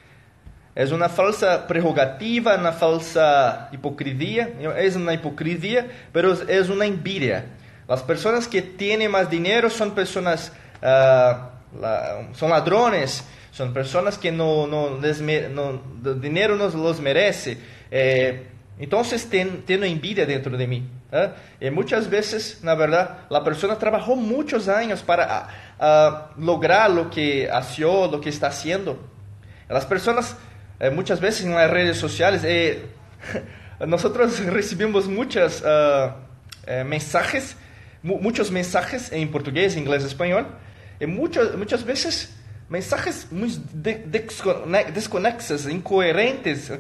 [0.82, 4.50] Es una falsa prerrogativa, una falsa hipocresía.
[4.78, 7.46] Es una hipocresía, pero es- es una envidia.
[7.88, 14.32] Las personas que tienen más dinero son personas, ah, la- son ladrones, son personas que
[14.32, 17.58] no, no, les me- no- el dinero no los merece.
[17.92, 18.48] Eh,
[18.80, 20.90] entonces ten- tengo envidia dentro de mí.
[21.12, 21.30] ¿eh?
[21.60, 25.48] Y muchas veces, la verdad, la persona trabajó muchos años para ah,
[25.80, 28.98] ah, lograr lo que hació, lo que está haciendo.
[29.70, 30.36] Las personas
[30.82, 32.86] eh, muchas veces en las redes sociales, eh,
[33.88, 35.64] nosotros recibimos muchos
[36.86, 37.56] mensajes,
[38.04, 40.48] mu- muchos mensajes en portugués, inglés, español,
[41.00, 42.36] y muchas, muchas veces
[42.70, 46.70] mensajes muy de- descone- desconexos, incoherentes.
[46.70, 46.80] Eh,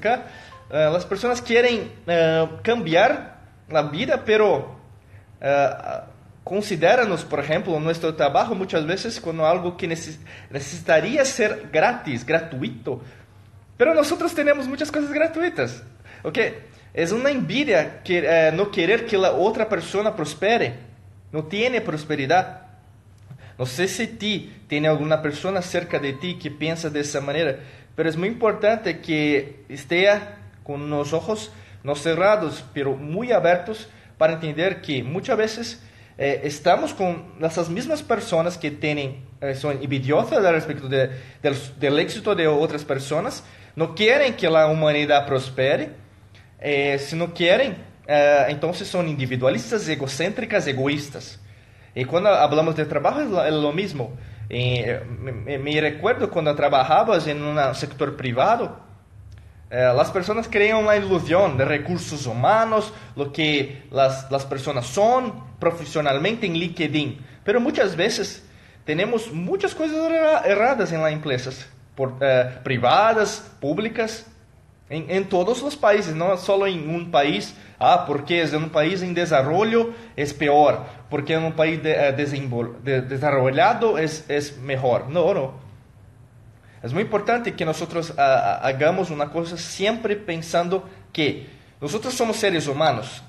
[0.70, 3.38] las personas quieren eh, cambiar
[3.70, 4.76] la vida, pero
[5.42, 5.70] eh,
[6.44, 10.18] considéranos, por ejemplo, nuestro trabajo muchas veces como algo que neces-
[10.50, 13.02] necesitaría ser gratis, gratuito.
[13.82, 15.82] Pero nosotros tenemos muchas cosas gratuitas.
[16.22, 16.38] ¿Ok?
[16.94, 20.76] Es una envidia que, eh, no querer que la otra persona prospere.
[21.32, 22.62] No tiene prosperidad.
[23.58, 27.56] No sé si ti tiene alguna persona cerca de ti que piensa de esa manera,
[27.96, 30.08] pero es muy importante que esté
[30.62, 31.52] con los ojos
[31.84, 33.89] no cerrados, pero muy abiertos
[34.20, 35.84] para entender que muchas veces
[36.20, 41.10] eh, estamos con esas mismas personas que tienen, eh, son envidiosas al respecto de-
[41.41, 43.44] del, del éxito de otras personas,
[43.76, 45.92] no quieren que la humanidad prospere,
[46.60, 51.40] eh, si no quieren, eh, entonces son individualistas, egocéntricas, egoístas.
[51.96, 54.12] Y cuando hablamos de trabajo es lo, es lo mismo.
[54.50, 58.80] Eh, me, me- me recuerdo cuando trabajabas en un sector privado,
[59.70, 65.44] eh, las personas crean una ilusión de recursos humanos, lo que las, las personas son
[65.60, 67.26] profesionalmente en LinkedIn.
[67.46, 68.44] Pero muchas veces
[68.86, 74.25] tenemos muchas cosas erra- erradas en las empresas, por, eh, privadas, públicas,
[74.89, 77.56] en, en todos los países, no solo en un país.
[77.84, 81.93] Ah, porque es en un país en desarrollo es peor, porque en un país de-
[81.93, 85.10] eh, desenvol- de- desarrollado es, es mejor.
[85.10, 85.54] No, no.
[86.84, 91.47] Es muy importante que nosotros ah, ah, hagamos una cosa siempre pensando que
[91.80, 93.23] nosotros somos seres humanos.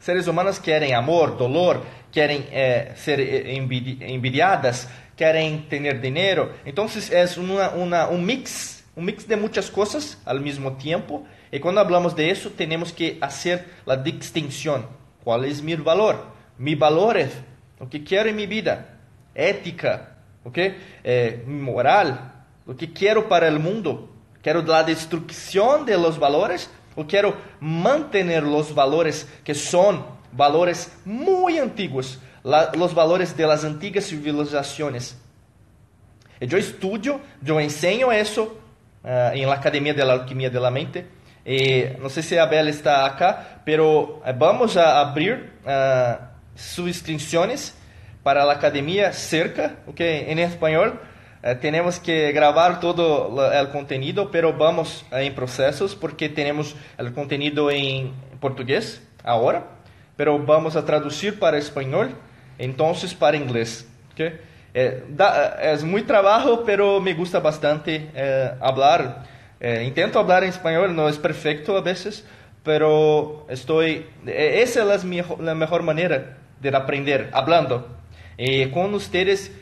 [0.00, 6.52] Seres humanos quieren amor, dolor, quieren eh, ser eh, envidi- envidiadas, dinero.
[6.64, 11.24] Entonces es una, una- un mix, un mix de muchas cosas al mismo tiempo.
[11.50, 14.86] Y cuando hablamos de eso tenemos que hacer la distinción.
[15.24, 16.16] ¿Cuál es mi valor?
[16.58, 17.16] Mi valor
[17.78, 18.98] lo que quiero en mi vida,
[19.34, 20.58] ética, ¿ok?
[21.04, 24.08] Eh, moral, lo que quiero para el mundo.
[24.42, 31.58] Quiero la destrucción de los valores o quiero mantener los valores que son valores muy
[31.58, 35.16] antiguos, la- los valores de las antiguas civilizaciones.
[36.40, 38.42] Eu estudio, eu ensino isso
[39.04, 41.04] uh, em la Academia de la Alquimia de la Mente.
[41.44, 46.24] E, não sei se a Bela está acá, pero eh, vamos a abrir uh,
[46.54, 47.74] sus inscrições
[48.22, 50.26] para a Academia cerca, ok?
[50.28, 50.92] Em espanhol.
[51.42, 53.02] Eh, temos que gravar todo
[53.36, 59.64] o conteúdo, pero vamos eh, em processos porque temos o conteúdo em português agora,
[60.16, 62.08] pero vamos a traduzir para espanhol,
[62.58, 64.20] entonces para inglês, ok?
[64.74, 69.24] Eh, da- eh, es muy trabajo, pero me gusta bastante eh, hablar.
[69.84, 72.24] Intento hablar en español, no es perfecto a veces,
[72.64, 74.06] pero estoy.
[74.26, 77.86] esa es la, la mejor manera de aprender, hablando.
[78.72, 79.52] Con ustedes,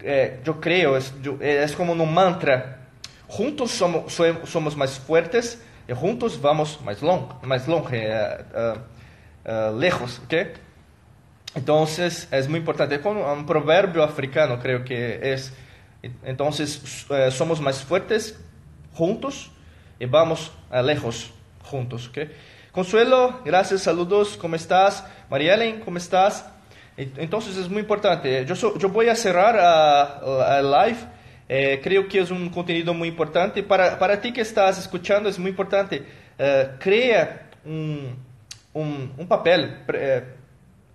[0.00, 0.60] eh, yo
[0.96, 2.78] es, yo- eh, es como un mantra.
[3.26, 4.12] Juntos somos,
[4.44, 8.06] somos fuertes y juntos vamos más, long, más longe,
[9.76, 10.34] lejos, ¿ok?
[11.54, 15.52] Entonces es muy importante, como un proverbio africano creo que es.
[16.24, 18.38] Entonces eh, somos más fuertes
[18.94, 19.50] juntos
[20.00, 21.30] y vamos lejos
[21.64, 22.08] juntos.
[22.08, 22.18] ¿ok?
[22.72, 25.04] Consuelo, gracias, saludos, ¿cómo estás?
[25.30, 26.46] María Ellen, ¿cómo estás?
[26.96, 28.44] Entonces es muy importante.
[28.46, 30.98] Yo, so- yo voy a cerrar a, a live.
[31.48, 33.62] Eh, creo que es un contenido muy importante.
[33.62, 36.02] Para, para ti que estás escuchando es muy importante.
[36.38, 38.16] Eh, crea un,
[38.72, 39.76] un, un papel.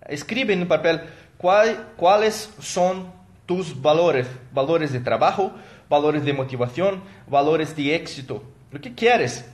[0.08, 1.00] Eh, escribe en un papel
[1.36, 3.12] cuál- cuáles son
[3.46, 5.52] tus valores, valores de trabajo,
[5.88, 8.42] valores de motivación, valores de éxito.
[8.70, 9.44] Lo que quieres.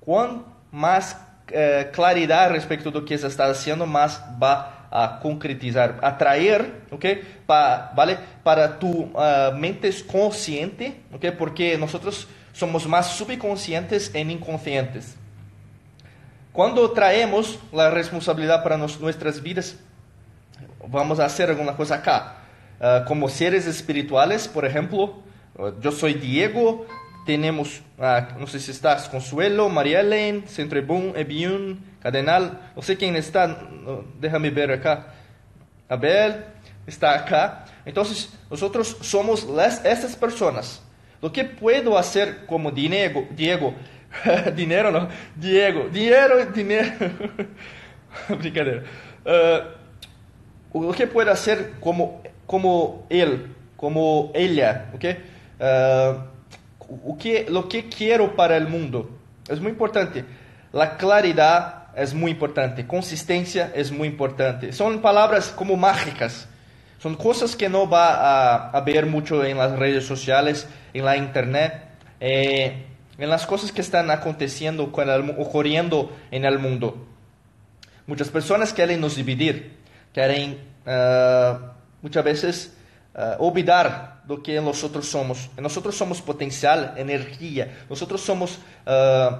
[0.00, 1.16] Cuán más
[1.52, 7.04] eh, claridad respecto de lo que se está haciendo, más va a concretizar, atraer, ¿ok?
[7.46, 8.18] ¿Vale?
[8.42, 11.26] Para tu uh, mente consciente, ¿ok?
[11.38, 15.14] Porque nosotros somos más subconscientes en inconscientes.
[16.52, 19.76] Cuando traemos la responsabilidad para nuestras vidas,
[20.90, 22.36] vamos a hacer alguna cosa acá.
[22.80, 25.22] Uh, como seres espirituales, por ejemplo,
[25.58, 26.86] uh, yo soy Diego,
[27.26, 33.16] tenemos, uh, no sé si estás, Consuelo, María Elaine, Centrebun, Ebiun, Cardenal, no sé quién
[33.16, 33.68] está,
[34.18, 35.14] déjame ver acá.
[35.88, 36.44] Abel
[36.86, 37.66] está acá.
[37.84, 40.82] Entonces, nosotros somos las, estas personas.
[41.20, 43.74] Lo que puedo hacer como Diego, Diego
[44.56, 46.92] dinero no, Diego, dinero, dinero,
[48.28, 48.82] brincadeira.
[50.72, 55.04] Lo que puedo hacer como, como él, como ella, ¿ok?
[55.60, 59.10] Uh, o que, lo que quiero para el mundo.
[59.48, 60.24] Es muy importante.
[60.72, 64.72] La claridad es muy importante, consistencia es muy importante.
[64.72, 66.48] Son palabras como mágicas,
[66.98, 71.16] son cosas que no va a, a ver mucho en las redes sociales, en la
[71.16, 71.82] internet,
[72.20, 72.84] eh,
[73.18, 77.06] en las cosas que están aconteciendo, ocurriendo en el mundo.
[78.06, 79.79] Muchas personas quieren nos dividir,
[80.12, 81.58] quieren uh,
[82.02, 82.76] muchas veces
[83.14, 85.50] uh, olvidar lo que nosotros somos.
[85.56, 89.36] Nosotros somos potencial, energía, nosotros somos uh,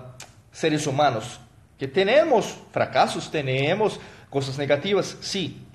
[0.51, 1.41] seres humanos.
[1.79, 3.99] Que tenemos fracasos, tenemos
[4.29, 5.67] cosas negativas, sí,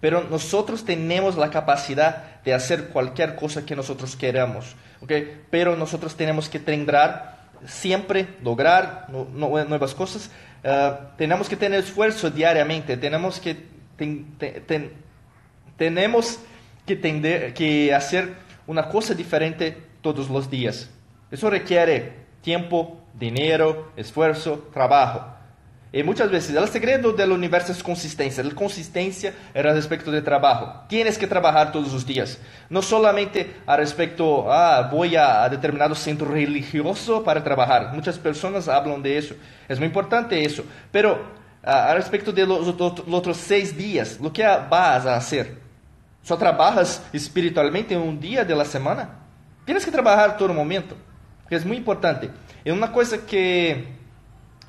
[0.00, 5.12] pero nosotros tenemos la capacidad de hacer cualquier cosa que nosotros queramos, ¿ok?
[5.50, 10.30] Pero nosotros tenemos que tendrar siempre, lograr nuevas cosas,
[10.62, 13.56] uh, tenemos que tener esfuerzo diariamente, tenemos que,
[13.96, 14.92] ten, ten,
[15.76, 16.38] tenemos
[16.86, 18.34] que, tender, que hacer
[18.66, 20.90] una cosa diferente todos los días.
[21.30, 25.34] Eso requiere tiempo, dinero, esfuerzo, trabajo.
[25.92, 28.42] Y muchas veces el secreto del universo es consistencia.
[28.42, 30.84] La consistencia es respecto de trabajo.
[30.88, 32.36] Tienes que trabajar todos los días.
[32.68, 37.92] No solamente a respecto, ah, voy a, a determinado centro religioso para trabajar.
[37.94, 39.36] Muchas personas hablan de eso.
[39.68, 40.64] Es muy importante eso.
[40.90, 45.58] Pero a respecto de los, los, los otros seis días, lo que vas a hacer?
[46.22, 49.10] ¿Só trabajas espiritualmente un día de la semana?
[49.64, 50.96] Tienes que trabajar todo momento.
[51.50, 52.30] Es muy importante.
[52.64, 53.84] Y una cosa que,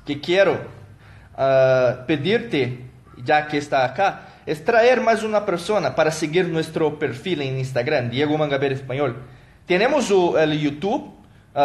[0.04, 2.84] que quiero uh, pedirte,
[3.24, 8.10] ya que está acá, es traer más una persona para seguir nuestro perfil en Instagram,
[8.10, 9.16] Diego Mangabeira Español.
[9.66, 11.12] Tenemos uh, el YouTube,
[11.54, 11.60] uh,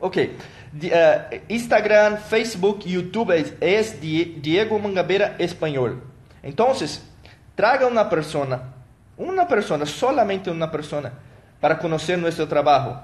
[0.00, 0.16] ok,
[1.48, 6.02] Instagram, Facebook, YouTube es, Diego Mangabeira Español.
[6.42, 7.02] Entonces,
[7.54, 8.74] traga una persona,
[9.16, 11.12] una persona, solamente una persona,
[11.60, 13.02] para conocer nuestro trabajo.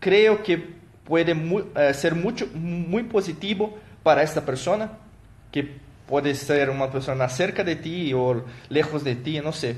[0.00, 0.56] Creo que
[1.04, 4.90] puede uh, ser mucho, muy positivo para esta persona,
[5.52, 9.76] que puede ser una persona cerca de ti o lejos de ti, no sé.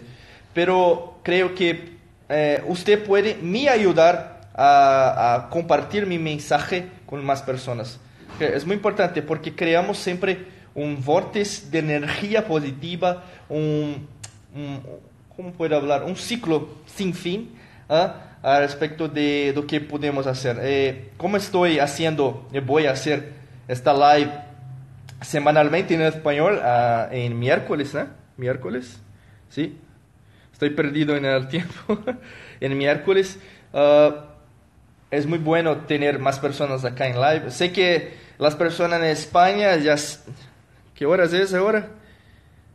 [0.55, 1.95] Pero creo que
[2.29, 7.99] eh, usted puede me ayudar a, compartir mi mensaje con más personas.
[8.41, 14.09] Es muy importante porque creamos siempre un vórtice de energía positiva, un,
[15.37, 16.05] ¿cómo puedo hablar?
[16.05, 17.51] Un ciclo sin fin
[17.89, 18.09] ¿eh?
[18.43, 20.59] a respecto de lo que podemos hacer.
[20.63, 23.33] Eh, como estoy haciendo, voy a hacer
[23.69, 24.33] esta live
[25.21, 28.07] semanalmente en español uh, en miércoles, ¿eh?
[28.37, 29.01] Miércoles,
[29.49, 29.79] ¿sí?
[30.53, 31.99] Estoy perdido en el tiempo.
[32.61, 33.39] en miércoles.
[35.15, 37.51] Es muy bueno tener más personas acá en live.
[37.51, 39.97] Sé que las personas en España ya...
[40.95, 41.89] ¿Qué horas es ahora?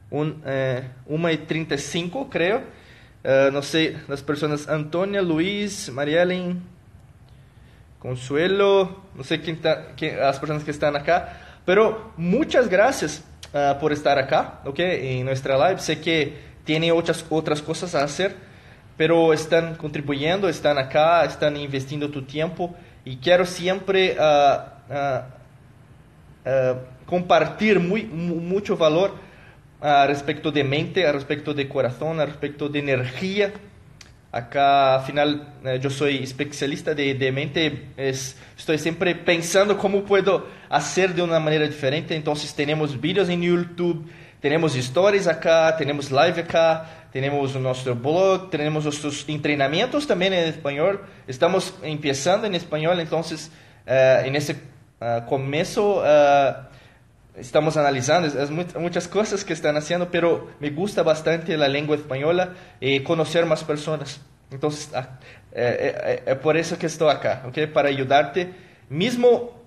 [0.10, 2.62] Un, eh, 1 y 35 creo.
[3.24, 6.62] Uh, no sé, las personas Antonia, Luis, Mariellen,
[8.00, 11.38] Consuelo, no sé quién, las personas que están acá.
[11.66, 13.24] Pero muchas gracias
[13.54, 14.80] uh, por estar acá, ¿ok?
[14.80, 15.80] En nuestra live.
[15.82, 16.34] Sé que
[16.64, 18.36] tiene otras, otras cosas a hacer,
[19.00, 22.76] pero están contribuyendo, están acá, están investiendo tu tiempo
[23.06, 25.22] y quiero siempre uh,
[27.06, 29.14] compartir muy, mucho valor
[30.06, 33.54] respecto de mente, respecto de corazón, respecto de energía
[34.32, 40.46] Acá, afinal, eh, yo soy especialista de, de mente, es, estoy siempre pensando cómo puedo
[40.70, 42.16] hacer de una manera diferente.
[42.16, 44.08] Entonces, tenemos vídeos en YouTube,
[44.40, 51.02] tenemos stories acá, tenemos live acá, tenemos nuestro blog, tenemos nuestros entrenamientos también en español.
[51.28, 53.52] Estamos empezando en español, entonces,
[53.88, 54.58] uh, en ese
[55.02, 56.04] uh, comienzo.
[56.04, 56.70] Uh,
[57.40, 62.54] estamos analizando, es, muchas cosas que están haciendo, pero me gusta bastante la lengua española
[62.80, 64.22] y conocer más personas.
[64.52, 65.20] Entonces, ah,
[65.52, 67.72] eh, eh, eh, por eso que estoy acá, ¿ok?
[67.74, 68.52] Para ayudarte,
[68.90, 69.58] mismo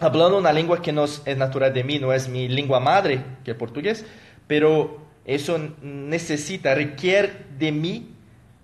[0.00, 3.52] hablando una lengua que no es natural de mí, no es mi lengua madre, que
[3.52, 4.04] es portugués,
[4.46, 8.08] pero eso necesita, requiere de mí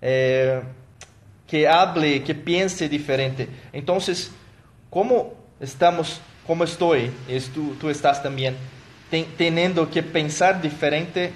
[0.01, 0.61] eh,
[1.47, 3.47] que hable, que piense diferente.
[3.73, 4.31] Entonces,
[4.89, 7.11] ¿cómo estamos, cómo estoy?
[7.27, 8.55] Es tú, tú estás también
[9.37, 11.31] teniendo que pensar diferente,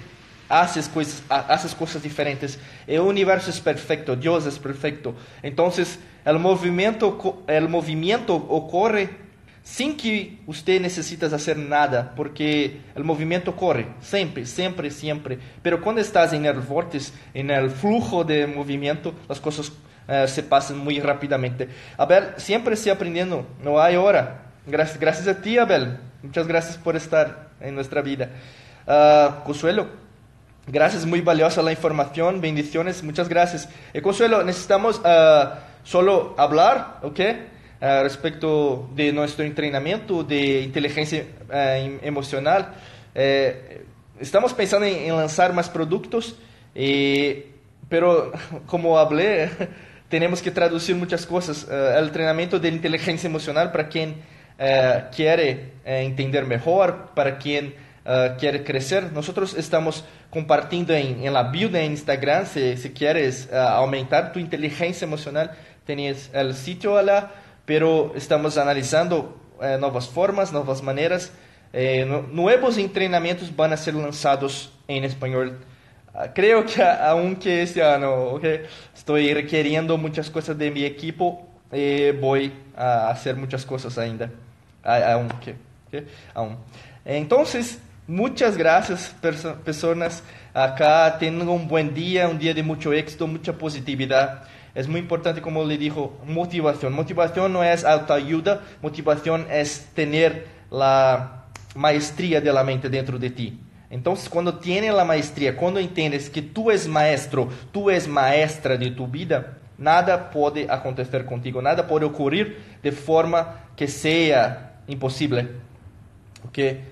[0.48, 2.58] haces cosas, haces cosas diferentes.
[2.86, 5.14] El universo es perfecto, Dios es perfecto.
[5.42, 9.25] Entonces, el movimiento, el movimiento ocurre
[9.66, 15.40] sin que usted necesitas hacer nada, porque el movimiento corre, siempre, siempre, siempre.
[15.60, 19.72] Pero cuando estás en el vórtice, en el flujo de movimiento, las cosas
[20.08, 21.68] uh, se pasan muy rápidamente.
[21.98, 24.44] Abel, siempre se aprendiendo, no hay hora.
[24.68, 25.98] Gracias, gracias a ti, Abel.
[26.22, 28.30] Muchas gracias por estar en nuestra vida.
[28.86, 29.88] Uh, Consuelo,
[30.68, 33.68] gracias, muy valiosa la información, bendiciones, muchas gracias.
[33.92, 37.20] Eh, Consuelo, necesitamos uh, solo hablar, ¿ok?
[37.80, 42.74] Uh, respecto de nuestro entrenamiento de inteligencia uh, emocional.
[43.14, 43.82] Uh,
[44.20, 46.36] estamos pensando en, lanzar más productos,
[46.74, 47.52] eh,
[47.88, 48.32] pero
[48.66, 49.50] como hablé,
[50.08, 51.66] tenemos que traducir muchas cosas.
[51.68, 54.36] el entrenamiento de inteligencia emocional para quien
[55.14, 57.74] quiere entender mejor, para quien
[58.38, 59.12] quiere crecer.
[59.12, 65.50] Nosotros estamos compartiendo en, la bio de Instagram, si, quieres aumentar tu inteligencia emocional,
[65.84, 67.32] tienes el sitio allá
[67.66, 71.32] pero estamos analizando eh, novas formas, novas maneiras.
[71.72, 75.58] Eh, nuevos entrenamientos van a ser lanzados en español.
[76.14, 78.62] Uh, creo que aunque este año okay,
[78.94, 84.30] estoy requiriendo muchas cosas de mi equipo, eh, voy a hacer muchas cosas ainda.
[84.82, 85.56] Aunque,
[85.88, 86.56] okay, aún.
[87.04, 90.22] Entonces, muchas gracias, perso personas.
[90.54, 94.44] Acá tengan un buen día, un día de mucho éxito, mucha positividad
[94.76, 96.92] es muy importante, como le dijo, motivación.
[96.92, 103.58] Motivación no es autoayuda, motivación es tener la maestría de la mente dentro de ti.
[103.88, 108.90] Entonces, cuando tienes la maestría, cuando entiendes que tú es maestro, tú es maestra de
[108.90, 115.48] tu vida, nada puede acontecer contigo, nada puede ocurrir de forma que sea imposible.
[116.42, 116.82] Porque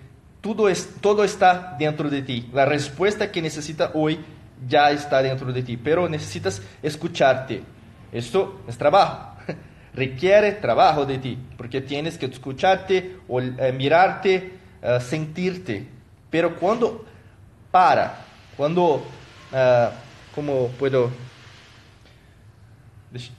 [0.40, 2.48] todo, es, todo está dentro de ti.
[2.54, 4.20] La respuesta que necesitas hoy
[4.66, 7.73] ya está dentro de ti, pero necesitas escucharte.
[8.14, 9.36] Esto es trabajo.
[9.92, 14.52] Requiere trabajo de ti, porque tienes que escucharte, eh, mirarte,
[14.82, 15.86] uh, sentirte.
[16.30, 17.04] Pero cuando
[17.72, 18.24] para,
[18.56, 19.90] cuando, uh,
[20.32, 21.10] ¿cómo puedo?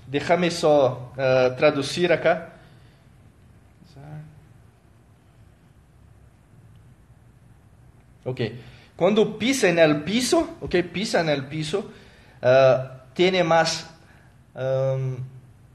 [0.08, 1.12] Déjame só
[1.58, 2.54] traducir acá.
[8.24, 8.42] Ok.
[8.96, 11.92] Cuando pisa en el piso, ok, pisa en el piso,
[13.14, 13.95] tiene más
[14.56, 15.18] um,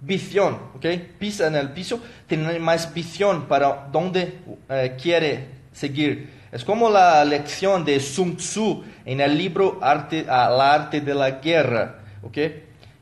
[0.01, 0.87] visión, ¿ok?
[1.19, 6.41] Pisa en el piso, tiene más visión para dónde uh, quiere seguir.
[6.51, 11.31] Es como la lección de Sun Tzu en el libro arte, uh, arte de la
[11.33, 12.39] guerra, ¿ok?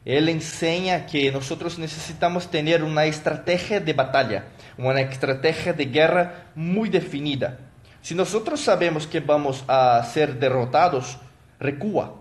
[0.04, 4.46] Él enseña que nosotros necesitamos tener una estrategia de batalla,
[4.78, 7.58] una estrategia de guerra muy definida.
[8.00, 11.18] Si nosotros sabemos que vamos a ser derrotados,
[11.60, 12.14] recúa,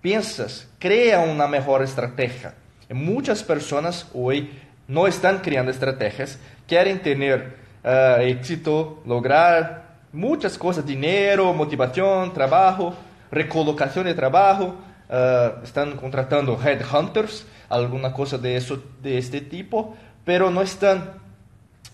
[0.00, 2.54] piensas, crea una mejor estrategia.
[2.90, 4.50] Muchas personas hoy
[4.86, 12.94] no están creando estrategias, quieren tener uh, éxito, lograr muchas cosas, dinero, motivación, trabajo,
[13.30, 14.76] recolocación de trabajo,
[15.10, 21.12] uh, están contratando headhunters, alguna cosa de, eso, de este tipo, pero no están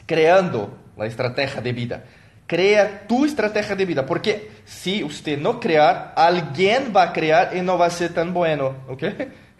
[0.07, 2.05] creando la estrategia de vida.
[2.47, 7.63] Crea tu estrategia de vida, porque si usted no crear, alguien va a crear y
[7.63, 9.03] no va a ser tan bueno, ¿ok?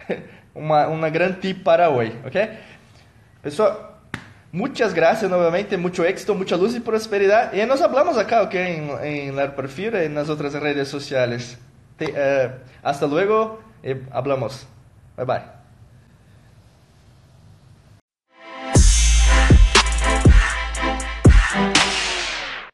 [0.55, 2.51] uma, uma grande tip para hoje, ok?
[3.43, 4.01] Pessoal,
[4.53, 7.59] muitas graças novamente, muito êxito, muita luz e prosperidade.
[7.59, 11.59] E nós falamos acá, ok, em, em La Perfil e nas outras redes sociais.
[11.99, 12.53] Te, uh,
[12.83, 14.67] hasta luego e hablamos.
[15.17, 15.64] Bye bye.